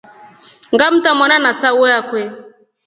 Ngamta 0.73 1.09
mwana 1.17 1.37
na 1.43 1.51
sauyo 1.59 1.93
akwe. 1.99 2.21